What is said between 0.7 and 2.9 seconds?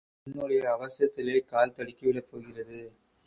அவசரத்திலே கால் தடுக்கிவிடப் போகிறது.